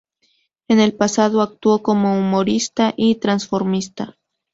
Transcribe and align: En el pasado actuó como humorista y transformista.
En 0.67 0.79
el 0.79 0.95
pasado 0.97 1.43
actuó 1.43 1.83
como 1.83 2.17
humorista 2.19 2.91
y 2.97 3.17
transformista. 3.19 4.17